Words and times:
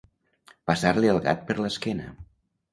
Passar-li 0.71 1.13
el 1.13 1.21
gat 1.29 1.45
per 1.51 1.59
l'esquena. 1.61 2.11